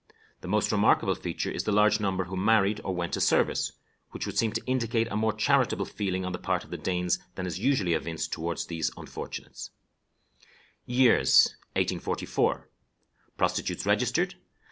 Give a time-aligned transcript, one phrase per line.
[0.39, 3.73] The most remarkable feature is the large number who married or went to service,
[4.09, 7.19] which would seem to indicate a more charitable feeling on the part of the Danes
[7.35, 9.69] than is usually evinced toward these unfortunates:
[10.35, 11.29] +|
[12.27, 14.33] | Prostitutes registered.